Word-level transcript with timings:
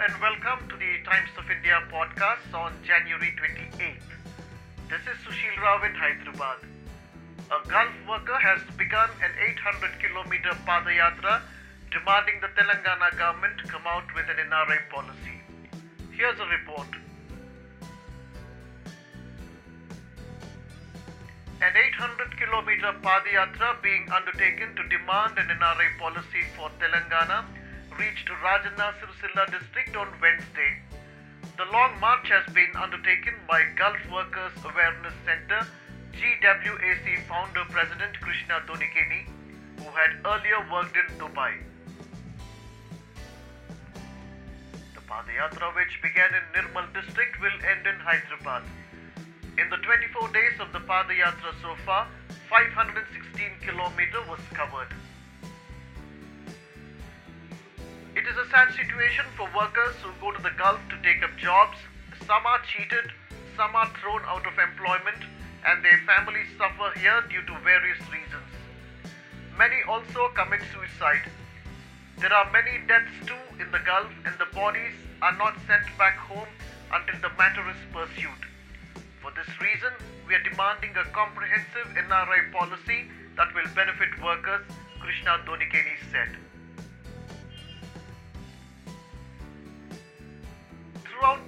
and 0.00 0.16
welcome 0.16 0.66
to 0.66 0.76
the 0.80 0.96
Times 1.04 1.28
of 1.36 1.44
India 1.52 1.76
podcast 1.92 2.48
on 2.56 2.72
January 2.88 3.36
28th. 3.36 4.08
This 4.88 5.04
is 5.04 5.16
Sushil 5.20 5.60
Rao 5.60 5.84
in 5.84 5.92
Hyderabad. 5.92 6.64
A 7.52 7.60
Gulf 7.68 7.92
worker 8.08 8.40
has 8.40 8.64
begun 8.78 9.10
an 9.20 9.28
800 9.36 10.00
kilometer 10.00 10.56
Padayatra 10.64 11.42
demanding 11.92 12.40
the 12.40 12.48
Telangana 12.56 13.12
government 13.18 13.60
come 13.68 13.84
out 13.84 14.08
with 14.16 14.24
an 14.32 14.40
NRI 14.40 14.88
policy. 14.88 15.36
Here's 16.16 16.40
a 16.40 16.48
report. 16.48 16.88
An 21.60 21.76
800 21.76 22.40
kilometer 22.40 22.96
Padayatra 23.04 23.82
being 23.82 24.08
undertaken 24.08 24.72
to 24.80 24.82
demand 24.88 25.36
an 25.36 25.52
NRI 25.60 25.92
policy 26.00 26.48
for 26.56 26.72
Telangana 26.80 27.44
reached 28.00 28.28
Rajanna 28.42 28.96
Sircilla 28.96 29.44
district 29.52 29.94
on 29.94 30.08
Wednesday. 30.22 30.72
The 31.58 31.68
long 31.70 32.00
march 32.00 32.32
has 32.32 32.48
been 32.54 32.72
undertaken 32.74 33.34
by 33.46 33.60
Gulf 33.76 34.00
Workers 34.10 34.56
Awareness 34.64 35.12
Center 35.28 35.68
GWAC 36.16 37.06
founder 37.28 37.64
President 37.68 38.18
Krishna 38.24 38.64
Donikeni, 38.64 39.28
who 39.76 39.84
had 39.92 40.16
earlier 40.24 40.64
worked 40.72 40.96
in 40.96 41.12
Dubai. 41.20 41.60
The 44.96 45.04
Padayatra, 45.04 45.68
which 45.76 46.00
began 46.00 46.32
in 46.32 46.44
Nirmal 46.56 46.88
district, 46.96 47.36
will 47.44 47.58
end 47.68 47.84
in 47.84 48.00
Hyderabad. 48.00 48.64
In 49.58 49.68
the 49.68 49.76
24 49.76 50.32
days 50.32 50.56
of 50.58 50.72
the 50.72 50.80
Padayatra 50.80 51.52
so 51.60 51.76
far, 51.84 52.08
516 52.48 53.60
km 53.60 54.26
was 54.26 54.40
covered. 54.54 54.88
It 58.20 58.28
is 58.28 58.36
a 58.36 58.50
sad 58.52 58.68
situation 58.76 59.24
for 59.34 59.48
workers 59.56 59.96
who 60.04 60.12
go 60.20 60.28
to 60.30 60.42
the 60.42 60.52
Gulf 60.60 60.76
to 60.92 60.96
take 61.00 61.24
up 61.24 61.32
jobs. 61.40 61.78
Some 62.28 62.44
are 62.44 62.60
cheated, 62.68 63.08
some 63.56 63.74
are 63.74 63.88
thrown 63.96 64.20
out 64.28 64.44
of 64.44 64.60
employment, 64.60 65.24
and 65.64 65.80
their 65.80 65.96
families 66.04 66.52
suffer 66.60 66.92
here 67.00 67.24
due 67.32 67.40
to 67.48 67.64
various 67.64 67.96
reasons. 68.12 68.44
Many 69.56 69.80
also 69.88 70.28
commit 70.36 70.60
suicide. 70.68 71.32
There 72.20 72.28
are 72.28 72.52
many 72.52 72.84
deaths 72.84 73.24
too 73.24 73.40
in 73.56 73.72
the 73.72 73.80
Gulf, 73.88 74.12
and 74.28 74.36
the 74.36 74.52
bodies 74.52 75.00
are 75.24 75.36
not 75.40 75.56
sent 75.64 75.88
back 75.96 76.20
home 76.20 76.52
until 76.92 77.24
the 77.24 77.32
matter 77.40 77.64
is 77.72 77.80
pursued. 77.88 78.44
For 79.24 79.32
this 79.32 79.48
reason, 79.64 79.96
we 80.28 80.36
are 80.36 80.44
demanding 80.44 80.92
a 80.92 81.08
comprehensive 81.16 81.88
NRI 81.96 82.52
policy 82.52 83.08
that 83.40 83.48
will 83.56 83.72
benefit 83.72 84.12
workers, 84.20 84.68
Krishna 85.00 85.40
Donikeni 85.48 85.96
said. 86.12 86.49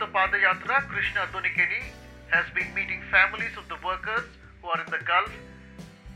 The 0.03 0.09
Padayatra, 0.09 0.83
Krishna 0.91 1.31
Donikeni 1.31 1.79
has 2.35 2.43
been 2.59 2.75
meeting 2.75 3.01
families 3.13 3.55
of 3.57 3.69
the 3.69 3.79
workers 3.87 4.27
who 4.61 4.67
are 4.67 4.81
in 4.83 4.91
the 4.91 4.99
Gulf 5.07 5.31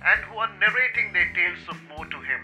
and 0.02 0.18
who 0.26 0.38
are 0.42 0.50
narrating 0.58 1.12
their 1.12 1.30
tales 1.30 1.62
of 1.70 1.78
woe 1.86 2.02
to 2.02 2.18
him. 2.18 2.42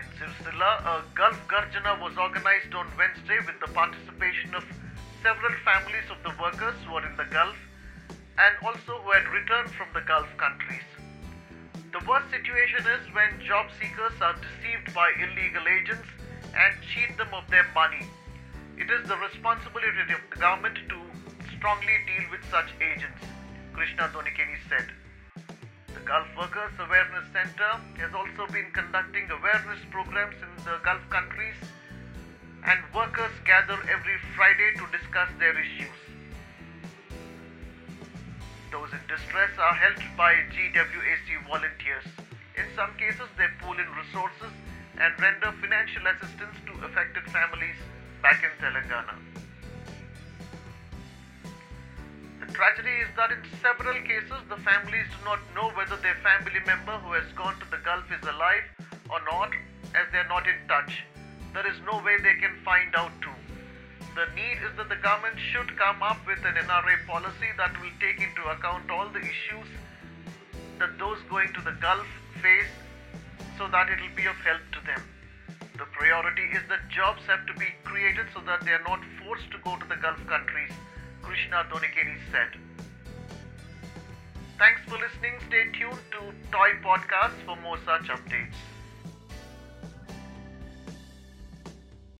In 0.00 0.06
Sircilla, 0.16 0.80
a 0.80 1.04
Gulf 1.12 1.36
Garjana 1.44 2.00
was 2.00 2.16
organized 2.16 2.72
on 2.72 2.88
Wednesday 2.96 3.36
with 3.44 3.60
the 3.60 3.68
participation 3.68 4.54
of 4.54 4.64
several 5.20 5.52
families 5.60 6.08
of 6.08 6.16
the 6.24 6.32
workers 6.40 6.80
who 6.88 6.96
are 6.96 7.04
in 7.04 7.14
the 7.20 7.28
Gulf 7.28 7.60
and 8.40 8.56
also 8.64 8.96
who 9.04 9.12
had 9.12 9.28
returned 9.28 9.68
from 9.76 9.92
the 9.92 10.00
Gulf 10.08 10.32
countries. 10.40 10.88
The 11.92 12.00
worst 12.08 12.32
situation 12.32 12.80
is 12.88 13.04
when 13.12 13.44
job 13.44 13.68
seekers 13.76 14.16
are 14.24 14.40
deceived 14.40 14.94
by 14.96 15.12
illegal 15.20 15.68
agents 15.68 16.08
and 16.60 16.76
cheat 16.92 17.16
them 17.16 17.32
of 17.32 17.48
their 17.48 17.64
money. 17.74 18.04
It 18.76 18.92
is 18.92 19.08
the 19.08 19.16
responsibility 19.16 20.12
of 20.12 20.20
the 20.28 20.36
government 20.36 20.76
to 20.92 20.98
strongly 21.56 21.96
deal 22.04 22.28
with 22.28 22.44
such 22.52 22.68
agents, 22.84 23.24
Krishna 23.72 24.12
Donikeni 24.12 24.60
said. 24.68 24.92
The 25.88 26.04
Gulf 26.04 26.28
Workers 26.36 26.72
Awareness 26.76 27.24
Center 27.32 27.72
has 28.04 28.12
also 28.12 28.44
been 28.52 28.68
conducting 28.72 29.24
awareness 29.32 29.80
programs 29.90 30.36
in 30.36 30.52
the 30.64 30.76
Gulf 30.84 31.00
countries 31.08 31.56
and 32.64 32.80
workers 32.94 33.32
gather 33.48 33.80
every 33.88 34.18
Friday 34.36 34.76
to 34.76 34.84
discuss 34.92 35.28
their 35.40 35.56
issues. 35.56 35.96
Those 38.70 38.92
in 38.92 39.00
distress 39.08 39.50
are 39.56 39.74
helped 39.74 40.04
by 40.16 40.36
GWAC 40.52 41.28
volunteers. 41.48 42.04
In 42.56 42.68
some 42.76 42.92
cases, 43.00 43.28
they 43.40 43.48
pool 43.64 43.80
in 43.80 43.88
resources 43.96 44.52
and 44.98 45.14
render 45.20 45.52
financial 45.60 46.06
assistance 46.06 46.56
to 46.66 46.72
affected 46.84 47.24
families 47.30 47.76
back 48.22 48.42
in 48.42 48.52
Telangana. 48.58 49.16
The 52.40 52.52
tragedy 52.52 52.96
is 53.04 53.10
that 53.16 53.30
in 53.30 53.42
several 53.62 53.94
cases, 54.02 54.40
the 54.48 54.56
families 54.64 55.06
do 55.12 55.20
not 55.24 55.40
know 55.54 55.70
whether 55.76 55.96
their 56.02 56.16
family 56.24 56.60
member 56.66 56.98
who 57.04 57.12
has 57.12 57.28
gone 57.36 57.54
to 57.60 57.66
the 57.70 57.78
Gulf 57.84 58.04
is 58.10 58.22
alive 58.26 58.66
or 59.08 59.20
not, 59.30 59.52
as 59.94 60.06
they 60.12 60.18
are 60.18 60.28
not 60.28 60.46
in 60.46 60.56
touch. 60.66 61.04
There 61.54 61.66
is 61.66 61.78
no 61.86 62.02
way 62.02 62.16
they 62.22 62.38
can 62.40 62.58
find 62.64 62.94
out 62.94 63.12
too. 63.20 63.34
The 64.14 64.26
need 64.34 64.58
is 64.66 64.74
that 64.76 64.88
the 64.88 64.98
government 64.98 65.38
should 65.52 65.76
come 65.78 66.02
up 66.02 66.18
with 66.26 66.42
an 66.44 66.54
NRI 66.54 67.06
policy 67.06 67.50
that 67.56 67.72
will 67.80 67.94
take 68.00 68.18
into 68.18 68.42
account 68.50 68.90
all 68.90 69.08
the 69.08 69.22
issues 69.22 69.68
that 70.78 70.98
those 70.98 71.18
going 71.28 71.52
to 71.54 71.62
the 71.62 71.76
Gulf 71.80 72.06
face 72.42 72.72
that 73.70 73.88
it 73.88 74.00
will 74.00 74.16
be 74.16 74.26
of 74.26 74.36
help 74.42 74.60
to 74.72 74.80
them. 74.86 75.02
The 75.78 75.86
priority 75.94 76.42
is 76.52 76.62
that 76.68 76.88
jobs 76.90 77.22
have 77.26 77.46
to 77.46 77.54
be 77.54 77.66
created 77.84 78.26
so 78.34 78.40
that 78.46 78.64
they 78.64 78.72
are 78.72 78.82
not 78.82 79.00
forced 79.22 79.50
to 79.52 79.58
go 79.62 79.76
to 79.76 79.86
the 79.86 79.96
Gulf 79.96 80.18
countries, 80.26 80.72
Krishna 81.22 81.64
Donikeni 81.70 82.18
said. 82.32 82.58
Thanks 84.58 84.80
for 84.88 84.98
listening. 84.98 85.38
Stay 85.48 85.70
tuned 85.78 86.02
to 86.12 86.20
TOI 86.50 86.82
Podcast 86.82 87.38
for 87.46 87.56
more 87.62 87.78
such 87.86 88.10
updates. 88.10 88.58